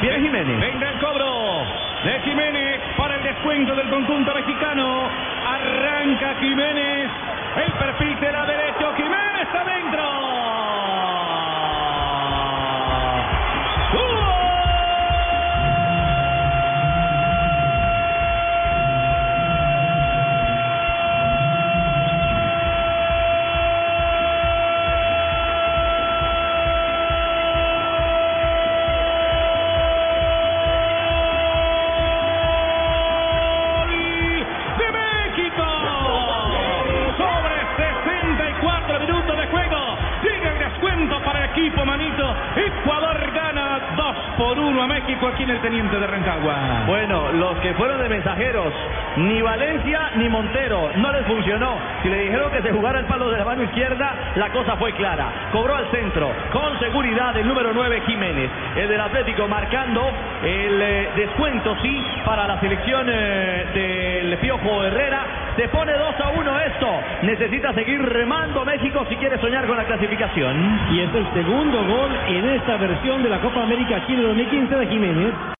[0.00, 0.60] Viene Jiménez.
[0.60, 1.64] Venga el cobro
[2.04, 5.08] de Jiménez para el descuento del conjunto mexicano.
[5.46, 7.10] Arranca Jiménez.
[7.56, 8.67] El perfil de la derecha.
[44.38, 46.84] Por 1 a México aquí en el Teniente de Rancagua.
[46.86, 48.72] Bueno, los que fueron de mensajeros,
[49.16, 51.76] ni Valencia ni Montero, no les funcionó.
[52.02, 54.92] Si le dijeron que se jugara el palo de la mano izquierda, la cosa fue
[54.92, 55.50] clara.
[55.50, 60.08] Cobró al centro, con seguridad el número 9 Jiménez, el del Atlético, marcando
[60.44, 65.26] el eh, descuento, sí, para la selección eh, del Piojo Herrera.
[65.56, 66.77] Se pone 2 a 1 esto.
[67.22, 70.78] Necesita seguir remando México si quiere soñar con la clasificación.
[70.92, 74.86] Y es el segundo gol en esta versión de la Copa América Chile 2015 de
[74.86, 75.34] Jiménez.